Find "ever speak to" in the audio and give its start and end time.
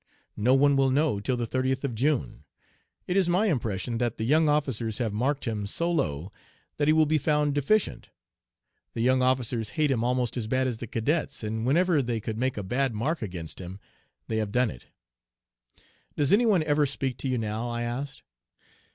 16.63-17.27